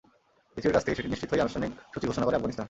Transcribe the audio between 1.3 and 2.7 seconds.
হয়েই আনুষ্ঠানিক সূচি ঘোষণা করে আফগানিস্তান।